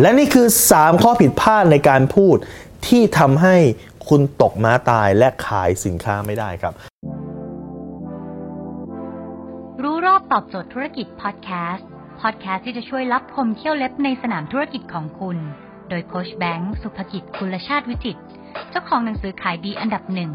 [0.00, 2.36] และนี่คือ 3 ข้อผิดพลาดในการพูด
[2.86, 3.56] ที่ทำให้
[4.08, 6.74] คุณตกม้าตายและขายสินค้าไม่ได้ครับ
[9.82, 11.86] รู้รอบตอบโจทย์ธุรกิจพอดแคสต์
[12.20, 15.36] พอดแคสต์ที่จะช่วยรับพมเที่ยวเล็บในสนามธุรกิจของคุณ
[15.88, 18.18] โดยโคชแบงค์สุภกิจคุลชาติวิจิต
[18.70, 20.30] เจ้าของหนังสือขายดีอันดับหนึ่ง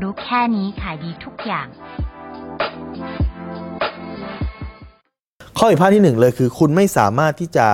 [0.00, 1.66] รู้แค่นี้ขายดีทุกอย่าง
[5.58, 7.68] ข้อผิดพลาดที่หนึ่งเลยคือ คุณไม่สามารถที่จะ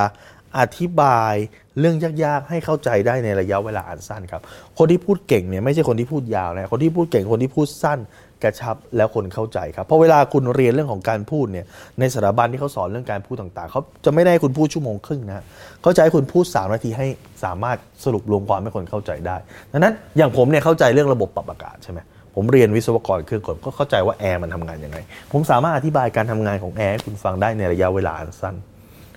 [0.58, 1.34] อธิบาย
[1.78, 4.42] เรื่องยากๆ ให้เข้าใจได้ในระยะเวลาอันสั้นครับ
[4.78, 8.00] คนที่พูดเก่งเนี่ยไม่ใช่คนที่พูดยาวนะคนที่พูดเก่งคนที่พูดสั้น
[8.42, 11.66] กระชับแล้วคนเข้าใจครับเพราะเวลาคุณเรียนเรื่องของการพูดเนี่ย
[12.00, 15.44] ในสถาบันที่เขาสอนเรื่องการพูดต่างๆเขาจะไม่ได้ให้คุณพูดชั่วโมงครึ่งนะ
[15.82, 17.06] เขาจะให้คุณพูด 3 นาทีให้
[17.44, 19.36] สามารถสรุปรวมความให้คนเข้าใจได้
[19.72, 21.98] ดังนั้นอย่างผมเนี่ยเข้าใจเรื่องระบบปรับอากาศใช่ไหม
[22.34, 24.98] ผมเรียนวิศวกรเครื่องกลก็เข้าใจว่าแอร์มันทำงานยังไง
[25.32, 28.54] ผมสามารถอธิบายการทำงานของแอร์ให้คุณฟังได้ในระยะเวลาอันสั้น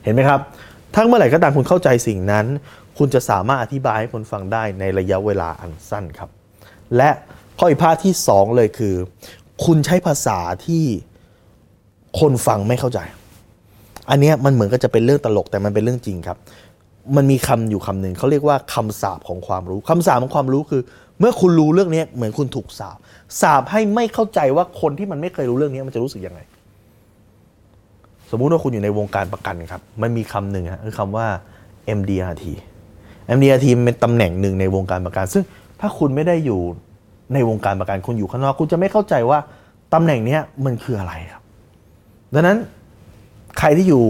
[0.03, 0.39] เห็นไหมครับ
[0.97, 2.45] ทั้งเมื่อไหร่ก็ตามคุณเข้าใจสิ่งนั้น
[2.97, 6.29] คุณจะสามารถอธิบายให้คนฟังได้ในระยะเวลาอันสั้นครับ
[6.97, 7.09] และ
[7.57, 8.95] ข้อผิดพลาดที่ 2 เลยคือ
[9.65, 10.83] คุณใช้ภาษาที่
[12.19, 12.99] คนฟังไม่เข้าใจ
[14.09, 16.37] อันเนี้ยมันเหมือนก็จะเป็นเรื่องตลกแต่มันเป็นเรื่องจริงครับ
[17.15, 20.81] มันมีคำอยู่คำหนึ่งเขาเรียกว่าคำสาปของความรู้คำสาปของความรู้คือ
[21.19, 22.97] เมื่อคุณรู้เรื่องนี้เหมือนคุณถูกสาป
[23.41, 26.39] สาปให้ไม่เข้าใจว่าคนที่มันไม่เคยรู้เรื่องนี้มันจะรู้สึกยังไง
[28.31, 31.27] สมมุติว่าคุณอยู่ในวงการประกันครับ มันมีคำหนึ่งฮะคือคำว่า
[31.97, 32.45] MDRT
[33.35, 35.43] MDRT เป็นตำแหน่งหนึ่งในวงการประกัน ซึ่ง
[35.79, 36.61] ถ้าคุณไม่ได้อยู่
[37.33, 39.39] ในวงการประกันคุณอยู่ข้างนอก คุณจะไม่เข้าใจว่า
[39.93, 41.41] ตำแหน่งนี้มันคืออะไรครับ
[42.33, 42.57] ดังนั้น
[43.59, 44.03] ใครที่อยู่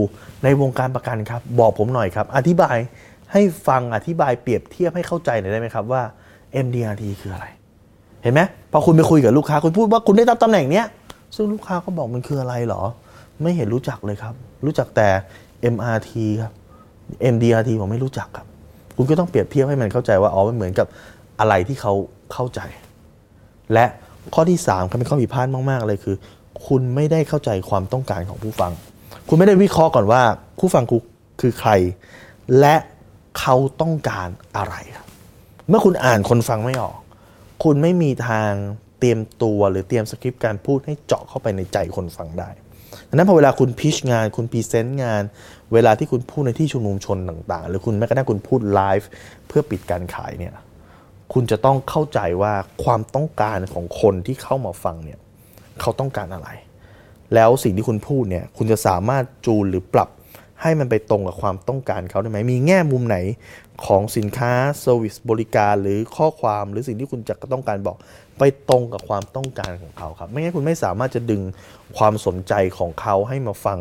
[0.44, 2.78] ในวงการประกันครับ บอกผมหน่อยครับ อธิบาย
[3.32, 6.02] ให้ฟังอธิบายเปรียบเทียบให้เข้าใจหน่อยได้ไหมครับว่า
[6.66, 7.46] MDRT คืออะไร
[8.24, 10.86] เห็นไหมพอคุณไปคุยกับลูกค้าคุณพูดว่าคุณได้รับตำแหน่งเนี้ย
[11.36, 12.84] ซึ่งลูกค้าก็บอกมันคืออะไรหรอ
[13.42, 14.34] ไม่เห็นรู้จักเลยครับ
[14.66, 15.10] รู้จักแต่
[15.74, 16.54] MRT ครับ
[17.34, 18.48] MDRT ผมไม่รู้จักครับ
[18.96, 20.88] คุณก็ต้องเปรียบเทียบให้มันเข้าใจว่าอ๋อมันเหมือนกับ
[21.40, 21.94] อะไรที่เขา
[22.34, 22.62] เข้าใจ
[23.74, 23.86] และ
[24.34, 26.16] ข้อที่3ครับเป็นข้อผิดพลาดมาก ๆ เลยคือ
[26.68, 28.72] คุณไม่ได้เข้าใจความต้องการของผู้ฟัง
[29.30, 30.22] คุณไม่ได้วิเคราะห์ก่อนว่า
[30.60, 31.02] ผู้ฟังคุณ
[31.42, 31.72] คือใคร
[32.60, 32.76] และ
[33.40, 35.08] เขาต้องการอะไรครับ
[35.70, 36.98] เมื่อคุณอ่านคนฟังไม่ออก
[37.64, 38.52] คุณไม่มีทาง
[39.00, 42.50] เตรียมตัวหรือเตรียมสคริปต์การพูดให้เจาะเข้าไปในใจคนฟังได้
[43.10, 45.24] ดังนั้นพอเวลาคุณ pitch งาน คุณ present งาน
[45.74, 49.10] เวลาที่คุณพูดในที่ชุมนุมชนต่าง ๆ หรือคุณแม้กระทั่งคุณพูดไลฟ์
[49.48, 50.54] เพื่อปิดการขายเนี่ย
[51.34, 52.54] คุณจะต้องเข้าใจว่า
[52.84, 55.20] ความต้องการของคนที่เข้ามาฟังเนี่ย
[55.82, 56.50] เขาต้องการอะไร
[57.34, 60.10] แล้วสิ่งที่คุณพูดเนี่ยคุณจะสามารถจูนหรือปรับ
[60.62, 63.18] ให้มันไปตรงกับความต้องการเขาได้ไหม มีแง่มุมไหน
[63.86, 64.52] ของสินค้า
[64.82, 67.98] เซอร์วิสบริการหรือข้อความหรือสิ่งที่คุณจะต้องการบอก
[68.40, 71.42] ไปตรงกับความต้องการของเขาครับ ไม่งั้นคุณไม่สามารถจะดึง
[71.98, 73.80] ความสนใจของเขาให้มาฟัง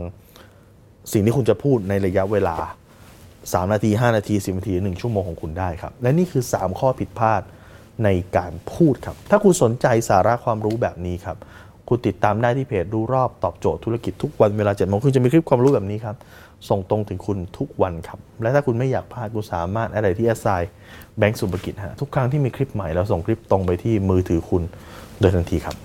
[1.13, 2.57] สิ่งที่คุณจะพูดในระยะเวลา
[3.17, 7.43] 3 นาที 5 นาที 10 นาที 1 ชั่วโมงของคุณได้ครับ และนี่คือ 3 ข้อผิดพลาด
[8.05, 11.37] ในการพูดครับ ถ้าคุณสนใจสาระความรู้แบบนี้ครับ
[11.89, 16.17] คุณติดตามได้ที่เพจรู้รอบตอบโจทย์ธุรกิจทุกวันเวลา7โมงคุณจะมีคลิปความรู้แบบนี้ครับ
[16.69, 20.47] ส่งตรงถึงคุณทุกวันครับ และถ้าคุณไม่อยากพลาดคุณสามารถอะไรที่แอสไซ
[21.19, 24.63] แบงก์สุภกิจฮะทุกครั้งที่มีคลิปใหม่เราส่งคลิปตรงไปที่มือถือคุณ
[25.21, 25.77] โดยทันทีครับ